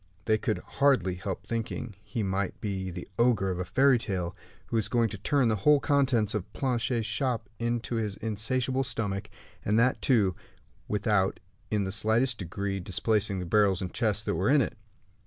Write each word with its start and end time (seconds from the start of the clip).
They 0.25 0.39
could 0.39 0.57
hardly 0.65 1.13
help 1.13 1.45
thinking 1.45 1.93
he 2.03 2.23
might 2.23 2.59
be 2.59 2.89
the 2.89 3.07
ogre 3.19 3.51
of 3.51 3.59
the 3.59 3.65
fairy 3.65 3.99
tale, 3.99 4.35
who 4.65 4.75
was 4.75 4.89
going 4.89 5.09
to 5.09 5.17
turn 5.19 5.47
the 5.47 5.55
whole 5.57 5.79
contents 5.79 6.33
of 6.33 6.51
Planchet's 6.53 7.05
shop 7.05 7.47
into 7.59 7.97
his 7.97 8.15
insatiable 8.17 8.83
stomach, 8.83 9.29
and 9.63 9.77
that, 9.77 10.01
too, 10.01 10.35
without 10.87 11.39
in 11.69 11.83
the 11.83 11.91
slightest 11.91 12.39
degree 12.39 12.79
displacing 12.79 13.37
the 13.37 13.45
barrels 13.45 13.79
and 13.79 13.93
chests 13.93 14.23
that 14.23 14.33
were 14.33 14.49
in 14.49 14.61
it. 14.61 14.75